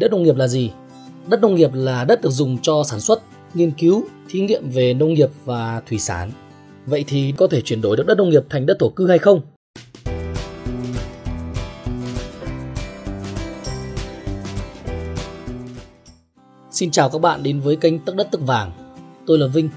Đất 0.00 0.10
nông 0.10 0.22
nghiệp 0.22 0.36
là 0.36 0.48
gì? 0.48 0.70
Đất 1.28 1.40
nông 1.40 1.54
nghiệp 1.54 1.70
là 1.74 2.04
đất 2.04 2.22
được 2.22 2.30
dùng 2.30 2.58
cho 2.62 2.82
sản 2.84 3.00
xuất, 3.00 3.22
nghiên 3.54 3.70
cứu, 3.70 4.04
thí 4.28 4.40
nghiệm 4.40 4.70
về 4.70 4.94
nông 4.94 5.14
nghiệp 5.14 5.30
và 5.44 5.82
thủy 5.88 5.98
sản. 5.98 6.30
Vậy 6.86 7.04
thì 7.08 7.34
có 7.36 7.46
thể 7.46 7.60
chuyển 7.60 7.80
đổi 7.80 7.96
được 7.96 8.06
đất 8.06 8.18
nông 8.18 8.30
nghiệp 8.30 8.42
thành 8.50 8.66
đất 8.66 8.76
thổ 8.80 8.88
cư 8.88 9.08
hay 9.08 9.18
không? 9.18 9.40
Xin 16.70 16.90
chào 16.90 17.10
các 17.10 17.20
bạn 17.20 17.42
đến 17.42 17.60
với 17.60 17.76
kênh 17.76 17.98
Tức 17.98 18.16
đất 18.16 18.28
Tức 18.32 18.40
vàng. 18.46 18.72
Tôi 19.26 19.38
là 19.38 19.46
Vinh. 19.46 19.68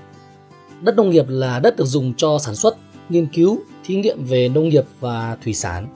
Đất 0.82 0.96
nông 0.96 1.10
nghiệp 1.10 1.26
là 1.28 1.60
đất 1.60 1.76
được 1.78 1.86
dùng 1.86 2.14
cho 2.18 2.38
sản 2.40 2.56
xuất, 2.56 2.78
nghiên 3.10 3.28
cứu, 3.28 3.60
thí 3.86 3.96
nghiệm 3.96 4.24
về 4.24 4.50
nông 4.50 4.70
nghiệp 4.70 4.86
và 5.00 5.38
thủy 5.44 5.54
sản. 5.54 5.88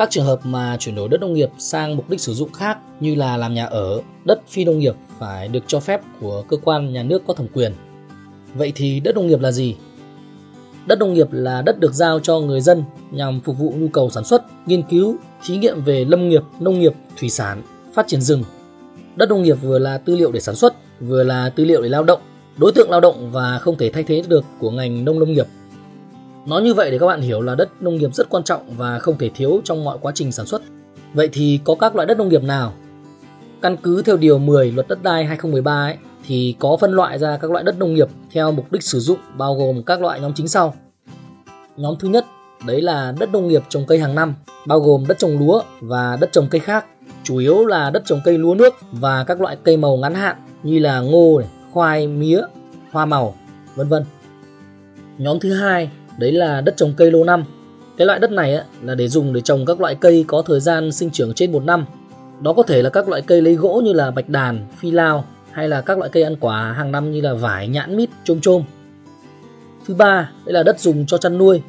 Các 0.00 0.10
trường 0.10 0.24
hợp 0.24 0.40
mà 0.46 0.76
chuyển 0.80 0.94
đổi 0.94 1.08
đất 1.08 1.20
nông 1.20 1.32
nghiệp 1.32 1.50
sang 1.58 1.96
mục 1.96 2.10
đích 2.10 2.20
sử 2.20 2.34
dụng 2.34 2.52
khác 2.52 2.78
như 3.00 3.14
là 3.14 3.36
làm 3.36 3.54
nhà 3.54 3.66
ở, 3.66 4.00
đất 4.24 4.40
phi 4.48 4.64
nông 4.64 4.78
nghiệp 4.78 4.94
phải 5.18 5.48
được 5.48 5.64
cho 5.66 5.80
phép 5.80 6.00
của 6.20 6.44
cơ 6.48 6.56
quan 6.56 6.92
nhà 6.92 7.02
nước 7.02 7.22
có 7.26 7.34
thẩm 7.34 7.46
quyền. 7.54 7.72
Vậy 8.54 8.72
thì 8.74 9.00
đất 9.00 9.14
nông 9.14 9.26
nghiệp 9.26 9.40
là 9.40 9.52
gì? 9.52 9.76
Đất 10.86 10.98
nông 10.98 11.14
nghiệp 11.14 11.32
là 11.32 11.62
đất 11.62 11.80
được 11.80 11.92
giao 11.92 12.20
cho 12.20 12.40
người 12.40 12.60
dân 12.60 12.82
nhằm 13.10 13.40
phục 13.40 13.58
vụ 13.58 13.74
nhu 13.76 13.88
cầu 13.88 14.10
sản 14.10 14.24
xuất, 14.24 14.42
nghiên 14.66 14.82
cứu, 14.82 15.16
thí 15.46 15.56
nghiệm 15.56 15.84
về 15.84 16.04
lâm 16.04 16.28
nghiệp, 16.28 16.42
nông 16.60 16.80
nghiệp, 16.80 16.92
thủy 17.18 17.28
sản, 17.28 17.62
phát 17.94 18.06
triển 18.06 18.20
rừng. 18.20 18.42
Đất 19.16 19.28
nông 19.28 19.42
nghiệp 19.42 19.56
vừa 19.62 19.78
là 19.78 19.98
tư 19.98 20.16
liệu 20.16 20.32
để 20.32 20.40
sản 20.40 20.54
xuất, 20.54 20.74
vừa 21.00 21.24
là 21.24 21.50
tư 21.50 21.64
liệu 21.64 21.82
để 21.82 21.88
lao 21.88 22.04
động, 22.04 22.20
đối 22.56 22.72
tượng 22.72 22.90
lao 22.90 23.00
động 23.00 23.30
và 23.32 23.58
không 23.58 23.76
thể 23.76 23.90
thay 23.90 24.02
thế 24.02 24.22
được 24.28 24.44
của 24.58 24.70
ngành 24.70 25.04
nông 25.04 25.18
lâm 25.18 25.32
nghiệp 25.32 25.46
Nói 26.46 26.62
như 26.62 26.74
vậy 26.74 26.90
để 26.90 26.98
các 26.98 27.06
bạn 27.06 27.20
hiểu 27.20 27.40
là 27.40 27.54
đất 27.54 27.82
nông 27.82 27.96
nghiệp 27.96 28.14
rất 28.14 28.28
quan 28.30 28.44
trọng 28.44 28.62
và 28.76 28.98
không 28.98 29.18
thể 29.18 29.30
thiếu 29.34 29.60
trong 29.64 29.84
mọi 29.84 29.98
quá 30.00 30.12
trình 30.14 30.32
sản 30.32 30.46
xuất. 30.46 30.62
Vậy 31.14 31.28
thì 31.32 31.60
có 31.64 31.74
các 31.74 31.96
loại 31.96 32.06
đất 32.06 32.18
nông 32.18 32.28
nghiệp 32.28 32.42
nào? 32.42 32.72
Căn 33.62 33.76
cứ 33.76 34.02
theo 34.02 34.16
điều 34.16 34.38
10 34.38 34.72
luật 34.72 34.88
đất 34.88 35.02
đai 35.02 35.24
2013 35.24 35.72
ấy, 35.72 35.96
thì 36.26 36.54
có 36.58 36.76
phân 36.80 36.92
loại 36.92 37.18
ra 37.18 37.36
các 37.36 37.50
loại 37.50 37.64
đất 37.64 37.78
nông 37.78 37.94
nghiệp 37.94 38.08
theo 38.32 38.52
mục 38.52 38.72
đích 38.72 38.82
sử 38.82 39.00
dụng 39.00 39.18
bao 39.36 39.54
gồm 39.54 39.82
các 39.82 40.00
loại 40.00 40.20
nhóm 40.20 40.32
chính 40.34 40.48
sau. 40.48 40.74
Nhóm 41.76 41.94
thứ 41.98 42.08
nhất 42.08 42.26
đấy 42.66 42.80
là 42.80 43.14
đất 43.18 43.32
nông 43.32 43.48
nghiệp 43.48 43.62
trồng 43.68 43.86
cây 43.86 43.98
hàng 43.98 44.14
năm, 44.14 44.34
bao 44.66 44.80
gồm 44.80 45.06
đất 45.06 45.18
trồng 45.18 45.38
lúa 45.38 45.62
và 45.80 46.16
đất 46.20 46.32
trồng 46.32 46.46
cây 46.50 46.60
khác, 46.60 46.86
chủ 47.24 47.36
yếu 47.36 47.66
là 47.66 47.90
đất 47.90 48.02
trồng 48.06 48.20
cây 48.24 48.38
lúa 48.38 48.54
nước 48.54 48.74
và 48.92 49.24
các 49.24 49.40
loại 49.40 49.56
cây 49.62 49.76
màu 49.76 49.96
ngắn 49.96 50.14
hạn 50.14 50.36
như 50.62 50.78
là 50.78 51.00
ngô, 51.00 51.38
này, 51.40 51.48
khoai, 51.72 52.06
mía, 52.06 52.42
hoa 52.90 53.04
màu, 53.04 53.34
vân 53.74 53.88
vân. 53.88 54.04
Nhóm 55.18 55.40
thứ 55.40 55.54
hai 55.54 55.90
đấy 56.20 56.32
là 56.32 56.60
đất 56.60 56.76
trồng 56.76 56.94
cây 56.96 57.10
lâu 57.10 57.24
năm. 57.24 57.44
Cái 57.96 58.06
loại 58.06 58.18
đất 58.18 58.30
này 58.30 58.58
là 58.82 58.94
để 58.94 59.08
dùng 59.08 59.32
để 59.32 59.40
trồng 59.40 59.66
các 59.66 59.80
loại 59.80 59.94
cây 59.94 60.24
có 60.28 60.42
thời 60.42 60.60
gian 60.60 60.92
sinh 60.92 61.10
trưởng 61.10 61.34
trên 61.34 61.52
một 61.52 61.64
năm. 61.64 61.84
Đó 62.40 62.52
có 62.52 62.62
thể 62.62 62.82
là 62.82 62.90
các 62.90 63.08
loại 63.08 63.22
cây 63.22 63.42
lấy 63.42 63.54
gỗ 63.54 63.80
như 63.84 63.92
là 63.92 64.10
bạch 64.10 64.28
đàn, 64.28 64.66
phi 64.78 64.90
lao 64.90 65.24
hay 65.52 65.68
là 65.68 65.80
các 65.80 65.98
loại 65.98 66.10
cây 66.10 66.22
ăn 66.22 66.36
quả 66.40 66.72
hàng 66.72 66.92
năm 66.92 67.12
như 67.12 67.20
là 67.20 67.34
vải, 67.34 67.68
nhãn 67.68 67.96
mít, 67.96 68.10
chôm 68.24 68.40
chôm. 68.40 68.62
Thứ 69.86 69.94
ba, 69.94 70.30
đây 70.46 70.52
là 70.52 70.62
đất 70.62 70.80
dùng 70.80 71.06
cho 71.06 71.18
chăn 71.18 71.38
nuôi. 71.38 71.62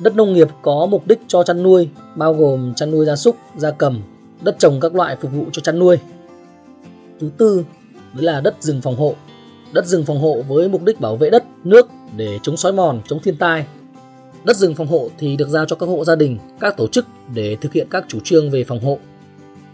Đất 0.00 0.16
nông 0.16 0.32
nghiệp 0.32 0.48
có 0.62 0.86
mục 0.86 1.06
đích 1.06 1.20
cho 1.28 1.42
chăn 1.42 1.62
nuôi, 1.62 1.88
bao 2.14 2.34
gồm 2.34 2.74
chăn 2.74 2.90
nuôi 2.90 3.06
gia 3.06 3.16
súc, 3.16 3.36
gia 3.56 3.70
cầm, 3.70 4.02
đất 4.42 4.56
trồng 4.58 4.80
các 4.80 4.94
loại 4.94 5.16
phục 5.16 5.32
vụ 5.32 5.44
cho 5.52 5.60
chăn 5.60 5.78
nuôi. 5.78 5.98
Thứ 7.20 7.30
tư, 7.38 7.64
đấy 8.14 8.24
là 8.24 8.40
đất 8.40 8.54
rừng 8.60 8.80
phòng 8.82 8.96
hộ. 8.96 9.14
Đất 9.72 9.86
rừng 9.86 10.04
phòng 10.04 10.20
hộ 10.20 10.42
với 10.48 10.68
mục 10.68 10.84
đích 10.84 11.00
bảo 11.00 11.16
vệ 11.16 11.30
đất, 11.30 11.44
nước 11.64 11.88
để 12.16 12.38
chống 12.42 12.56
xói 12.56 12.72
mòn, 12.72 13.00
chống 13.08 13.20
thiên 13.20 13.36
tai, 13.36 13.66
Đất 14.46 14.56
rừng 14.56 14.74
phòng 14.74 14.86
hộ 14.86 15.10
thì 15.18 15.36
được 15.36 15.48
giao 15.48 15.66
cho 15.66 15.76
các 15.76 15.86
hộ 15.86 16.04
gia 16.04 16.16
đình, 16.16 16.38
các 16.60 16.76
tổ 16.76 16.86
chức 16.88 17.06
để 17.34 17.56
thực 17.60 17.72
hiện 17.72 17.86
các 17.90 18.04
chủ 18.08 18.18
trương 18.24 18.50
về 18.50 18.64
phòng 18.64 18.80
hộ. 18.80 18.98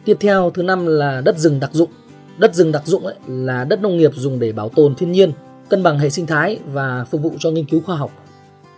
Tiếp 0.05 0.17
theo 0.21 0.51
thứ 0.51 0.63
năm 0.63 0.87
là 0.87 1.21
đất 1.21 1.39
rừng 1.39 1.61
đặc 1.61 1.71
dụng. 1.73 1.91
Đất 2.39 2.55
rừng 2.55 2.73
đặc 2.73 2.83
dụng 2.87 3.07
ấy 3.07 3.15
là 3.27 3.65
đất 3.65 3.83
nông 3.83 3.97
nghiệp 3.97 4.11
dùng 4.15 4.39
để 4.39 4.53
bảo 4.53 4.69
tồn 4.69 4.95
thiên 4.95 5.13
nhiên, 5.13 5.33
cân 5.69 5.83
bằng 5.83 5.99
hệ 5.99 6.11
sinh 6.11 6.27
thái 6.27 6.59
và 6.73 7.05
phục 7.11 7.23
vụ 7.23 7.33
cho 7.39 7.51
nghiên 7.51 7.65
cứu 7.65 7.81
khoa 7.81 7.97
học. 7.97 8.11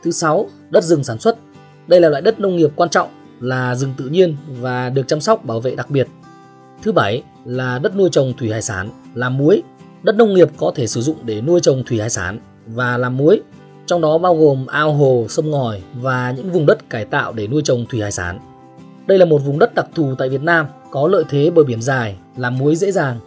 Thứ 0.03 0.11
sáu, 0.11 0.49
đất 0.71 0.85
rừng 0.85 1.05
sản 1.05 1.19
xuất. 1.19 1.39
Đây 1.87 2.01
là 2.01 2.09
loại 2.09 2.23
đất 2.23 2.41
nông 2.41 2.57
nghiệp 2.57 2.71
quan 2.77 2.91
trọng, 2.91 3.09
là 3.41 3.75
rừng 3.75 3.95
tự 3.97 4.05
nhiên 4.05 4.37
và 4.61 4.91
được 4.91 5.09
chăm 5.09 5.21
sóc 5.21 5.45
bảo 5.45 5.61
vệ 5.61 5.75
đặc 5.75 5.91
biệt. 5.91 6.09
Thứ 6.83 6.93
bảy 6.93 7.23
là 7.45 7.79
đất 7.79 7.97
nuôi 7.97 8.09
trồng 8.13 8.33
thủy 8.39 8.51
hải 8.51 8.63
sản, 8.63 8.91
làm 9.15 9.39
muối. 9.39 9.63
Đất 10.03 10.17
nông 10.17 10.35
nghiệp 10.35 10.49
có 10.57 10.73
thể 10.75 10.87
sử 10.87 11.01
dụng 11.01 11.17
để 11.25 11.41
nuôi 11.41 11.61
trồng 11.61 11.83
thủy 11.87 12.01
hải 12.01 12.11
sản 12.11 12.41
và 12.67 12.99
làm 12.99 13.17
muối 13.17 13.41
trong 13.87 14.01
đó 14.01 14.19
bao 14.19 14.35
gồm 14.35 14.67
ao 14.67 14.93
hồ, 14.93 15.27
sông 15.29 15.51
ngòi 15.51 15.81
và 15.95 16.35
những 16.37 16.51
vùng 16.51 16.67
đất 16.67 16.91
cải 16.91 17.05
tạo 17.05 17.33
để 17.33 17.47
nuôi 17.47 17.63
trồng 17.65 17.87
thủy 17.87 18.01
hải 18.01 18.13
sản. 18.13 18.39
Đây 19.07 19.19
là 19.19 19.25
một 19.25 19.39
vùng 19.39 19.59
đất 19.59 19.75
đặc 19.75 19.87
thù 19.95 20.15
tại 20.19 20.29
Việt 20.29 20.43
Nam, 20.43 20.67
có 20.91 21.09
lợi 21.09 21.25
thế 21.29 21.51
bờ 21.51 21.65
biển 21.65 21.83
dài, 21.83 22.17
làm 22.37 22.59
muối 22.59 22.77
dễ 22.77 22.93
dàng. 22.93 23.19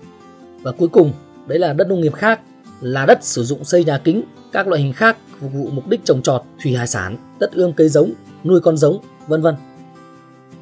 Và 0.62 0.72
cuối 0.72 0.88
cùng, 0.88 1.12
đấy 1.48 1.60
là 1.60 1.74
đất 1.74 1.88
nông 1.88 2.02
nghiệp 2.02 2.14
khác, 2.14 2.42
là 2.82 3.06
đất 3.06 3.24
sử 3.24 3.44
dụng 3.44 3.64
xây 3.64 3.84
nhà 3.84 3.98
kính, 3.98 4.24
các 4.52 4.68
loại 4.68 4.82
hình 4.82 4.94
khác 4.94 5.18
phục 5.42 5.54
vụ 5.54 5.70
mục 5.72 5.88
đích 5.88 6.06
trồng 6.06 6.22
trọt, 6.22 6.42
thủy 6.64 6.76
hải 6.76 6.88
sản, 6.88 7.18
đất 7.40 7.52
ươm 7.54 7.74
cây 7.74 7.90
giống, 7.90 8.12
nuôi 8.44 8.60
con 8.62 8.78
giống, 8.78 9.00
vân 9.28 9.42
vân. 9.42 9.56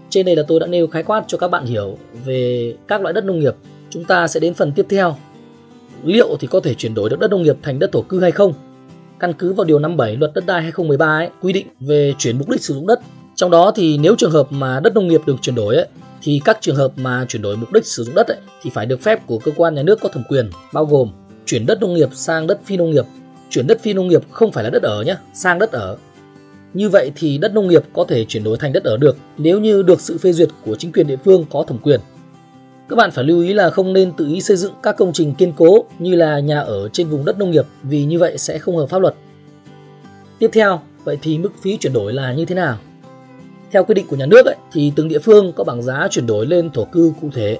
Trên 0.10 0.26
đây 0.26 0.36
là 0.36 0.44
tôi 0.48 0.60
đã 0.60 0.68
nêu 0.68 0.88
khái 0.88 1.04
quát 1.04 1.24
cho 1.28 1.38
các 1.38 1.48
bạn 1.48 1.66
hiểu 1.66 1.98
về 2.26 2.76
các 2.88 3.02
loại 3.02 3.14
đất 3.14 3.26
nông 3.26 3.40
nghiệp. 3.40 3.56
Chúng 3.90 4.06
ta 4.06 4.28
sẽ 4.28 4.40
đến 4.40 4.54
phần 4.54 4.72
tiếp 4.72 4.86
theo. 4.90 5.16
Liệu 6.04 6.38
thì 6.40 6.48
có 6.48 6.60
thể 6.60 6.74
chuyển 6.74 6.94
đổi 6.94 7.10
được 7.10 7.20
đất 7.20 7.32
nông 7.32 7.44
nghiệp 7.44 7.58
thành 7.62 7.80
đất 7.80 7.92
thổ 7.92 8.02
cư 8.02 8.20
hay 8.20 8.32
không? 8.32 8.54
Căn 9.20 9.34
cứ 9.34 9.54
vào 9.54 9.66
điều 9.66 9.80
57 9.80 10.16
luật 10.16 10.34
đất 10.34 10.46
đai 10.46 10.62
2013 10.62 11.06
ấy, 11.06 11.30
quy 11.42 11.54
định 11.54 11.68
về 11.80 12.14
chuyển 12.18 12.38
mục 12.38 12.50
đích 12.50 12.64
sử 12.64 12.74
dụng 12.74 12.88
đất. 12.88 13.00
Trong 13.36 13.52
đó 13.52 13.72
thì 13.76 13.98
nếu 13.98 14.16
trường 14.18 14.32
hợp 14.32 14.48
mà 14.50 14.80
đất 14.80 14.94
nông 14.96 15.08
nghiệp 15.08 15.22
được 15.26 15.36
chuyển 15.42 15.56
đổi 15.56 15.76
ấy, 15.76 15.88
thì 16.22 16.42
các 16.46 16.58
trường 16.62 16.76
hợp 16.76 16.92
mà 16.96 17.26
chuyển 17.30 17.42
đổi 17.42 17.58
mục 17.58 17.74
đích 17.74 17.86
sử 17.86 18.04
dụng 18.04 18.16
đất 18.16 18.28
ấy, 18.28 18.38
thì 18.64 18.70
phải 18.74 18.86
được 18.86 19.02
phép 19.02 19.28
của 19.28 19.40
cơ 19.40 19.52
quan 19.56 19.76
nhà 19.76 19.84
nước 19.84 20.00
có 20.02 20.10
thẩm 20.10 20.24
quyền, 20.30 20.50
bao 20.74 20.86
gồm 20.86 21.10
chuyển 21.46 21.66
đất 21.66 21.82
nông 21.82 21.94
nghiệp 21.94 22.10
sang 22.14 22.48
đất 22.48 22.60
phi 22.66 22.78
nông 22.78 22.92
nghiệp. 22.92 23.06
Chuyển 23.50 23.68
đất 23.68 23.82
phi 23.82 23.94
nông 23.94 24.08
nghiệp 24.08 24.22
không 24.32 24.52
phải 24.52 24.64
là 24.64 24.70
đất 24.70 24.84
ở 24.84 25.04
nhé, 25.04 25.16
sang 25.34 25.60
đất 25.60 25.72
ở. 25.72 25.98
Như 26.74 26.90
vậy 26.90 27.12
thì 27.16 27.38
đất 27.38 27.54
nông 27.54 27.68
nghiệp 27.68 27.84
có 27.94 28.06
thể 28.08 28.26
chuyển 28.26 28.44
đổi 28.44 28.58
thành 28.58 28.74
đất 28.74 28.84
ở 28.84 28.98
được 28.98 29.18
nếu 29.38 29.60
như 29.60 29.84
được 29.84 30.02
sự 30.02 30.18
phê 30.18 30.34
duyệt 30.34 30.50
của 30.66 30.76
chính 30.76 30.92
quyền 30.92 31.08
địa 31.08 31.18
phương 31.26 31.46
có 31.50 31.64
thẩm 31.68 31.78
quyền. 31.78 32.00
Các 32.90 32.96
bạn 32.96 33.12
phải 33.12 33.26
lưu 33.26 33.42
ý 33.42 33.54
là 33.54 33.70
không 33.70 33.94
nên 33.94 34.12
tự 34.12 34.28
ý 34.28 34.42
xây 34.42 34.58
dựng 34.58 34.74
các 34.84 34.98
công 34.98 35.14
trình 35.14 35.36
kiên 35.36 35.54
cố 35.58 35.86
như 36.00 36.16
là 36.16 36.40
nhà 36.40 36.60
ở 36.60 36.90
trên 36.90 37.08
vùng 37.08 37.26
đất 37.26 37.38
nông 37.38 37.52
nghiệp 37.52 37.66
vì 37.84 38.06
như 38.06 38.20
vậy 38.20 38.38
sẽ 38.38 38.60
không 38.60 38.78
hợp 38.78 38.90
pháp 38.90 39.00
luật. 39.00 39.16
Tiếp 40.40 40.50
theo, 40.54 40.82
vậy 41.04 41.18
thì 41.22 41.38
mức 41.38 41.50
phí 41.62 41.78
chuyển 41.78 41.94
đổi 41.94 42.14
là 42.14 42.34
như 42.34 42.46
thế 42.46 42.56
nào? 42.56 42.78
Theo 43.72 43.84
quy 43.84 43.94
định 43.94 44.08
của 44.08 44.16
nhà 44.16 44.26
nước 44.26 44.46
ấy, 44.46 44.56
thì 44.72 44.92
từng 44.96 45.08
địa 45.08 45.20
phương 45.20 45.54
có 45.54 45.64
bảng 45.64 45.82
giá 45.82 46.08
chuyển 46.12 46.28
đổi 46.28 46.46
lên 46.46 46.70
thổ 46.72 46.86
cư 46.86 47.14
cụ 47.22 47.30
thể. 47.34 47.58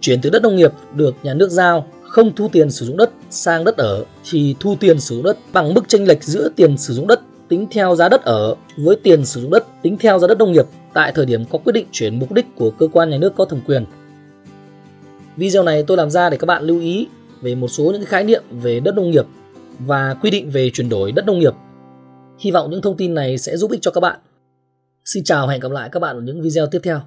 Chuyển 0.00 0.20
từ 0.20 0.30
đất 0.30 0.42
nông 0.42 0.56
nghiệp 0.56 0.72
được 0.94 1.14
nhà 1.22 1.34
nước 1.34 1.50
giao 1.50 1.86
không 2.02 2.32
thu 2.36 2.48
tiền 2.52 2.70
sử 2.70 2.86
dụng 2.86 2.96
đất 2.96 3.10
sang 3.30 3.64
đất 3.64 3.76
ở 3.76 4.04
thì 4.30 4.54
thu 4.60 4.76
tiền 4.80 5.00
sử 5.00 5.14
dụng 5.14 5.24
đất 5.24 5.38
bằng 5.52 5.74
mức 5.74 5.88
chênh 5.88 6.08
lệch 6.08 6.22
giữa 6.22 6.48
tiền 6.56 6.78
sử 6.78 6.94
dụng 6.94 7.06
đất 7.06 7.20
tính 7.48 7.66
theo 7.70 7.94
giá 7.94 8.08
đất 8.08 8.24
ở 8.24 8.54
với 8.76 8.96
tiền 8.96 9.24
sử 9.24 9.40
dụng 9.40 9.50
đất 9.50 9.66
tính 9.82 9.96
theo 9.98 10.18
giá 10.18 10.28
đất 10.28 10.38
nông 10.38 10.52
nghiệp 10.52 10.66
tại 10.92 11.12
thời 11.14 11.26
điểm 11.26 11.44
có 11.44 11.58
quyết 11.58 11.72
định 11.72 11.86
chuyển 11.92 12.18
mục 12.18 12.32
đích 12.32 12.46
của 12.56 12.70
cơ 12.70 12.88
quan 12.92 13.10
nhà 13.10 13.18
nước 13.18 13.32
có 13.36 13.44
thẩm 13.44 13.60
quyền. 13.66 13.84
Video 15.36 15.62
này 15.62 15.84
tôi 15.86 15.96
làm 15.96 16.10
ra 16.10 16.30
để 16.30 16.36
các 16.36 16.46
bạn 16.46 16.62
lưu 16.62 16.80
ý 16.80 17.08
về 17.40 17.54
một 17.54 17.68
số 17.68 17.84
những 17.92 18.04
khái 18.04 18.24
niệm 18.24 18.42
về 18.50 18.80
đất 18.80 18.94
nông 18.94 19.10
nghiệp 19.10 19.24
và 19.78 20.14
quy 20.14 20.30
định 20.30 20.50
về 20.50 20.70
chuyển 20.70 20.88
đổi 20.88 21.12
đất 21.12 21.26
nông 21.26 21.38
nghiệp. 21.38 21.54
Hy 22.38 22.50
vọng 22.50 22.70
những 22.70 22.82
thông 22.82 22.96
tin 22.96 23.14
này 23.14 23.38
sẽ 23.38 23.56
giúp 23.56 23.70
ích 23.70 23.82
cho 23.82 23.90
các 23.90 24.00
bạn. 24.00 24.18
Xin 25.04 25.24
chào 25.24 25.46
và 25.46 25.52
hẹn 25.52 25.60
gặp 25.60 25.72
lại 25.72 25.88
các 25.92 26.00
bạn 26.00 26.16
ở 26.16 26.20
những 26.20 26.42
video 26.42 26.66
tiếp 26.66 26.80
theo. 26.82 27.00